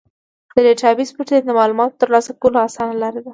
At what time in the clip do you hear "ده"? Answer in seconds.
3.25-3.29